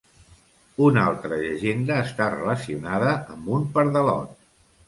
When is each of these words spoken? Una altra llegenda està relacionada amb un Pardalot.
Una 0.85 1.03
altra 1.09 1.37
llegenda 1.43 1.99
està 2.05 2.31
relacionada 2.37 3.15
amb 3.37 3.55
un 3.59 3.73
Pardalot. 3.77 4.35